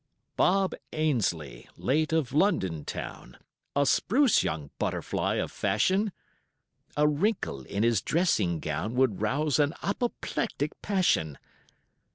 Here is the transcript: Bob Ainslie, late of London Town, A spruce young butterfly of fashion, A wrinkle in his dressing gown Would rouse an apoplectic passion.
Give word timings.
Bob 0.35 0.73
Ainslie, 0.93 1.69
late 1.77 2.11
of 2.11 2.33
London 2.33 2.83
Town, 2.83 3.37
A 3.75 3.85
spruce 3.85 4.41
young 4.41 4.71
butterfly 4.79 5.35
of 5.35 5.51
fashion, 5.51 6.11
A 6.97 7.07
wrinkle 7.07 7.61
in 7.67 7.83
his 7.83 8.01
dressing 8.01 8.59
gown 8.59 8.95
Would 8.95 9.21
rouse 9.21 9.59
an 9.59 9.75
apoplectic 9.83 10.71
passion. 10.81 11.37